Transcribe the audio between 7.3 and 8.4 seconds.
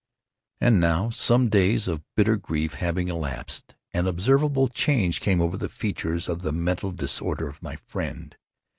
of my friend.